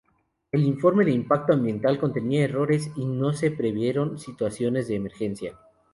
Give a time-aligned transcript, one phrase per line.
[0.51, 5.59] El informe de impacto ambiental contenía errores y no se previeron situaciones de emergencia.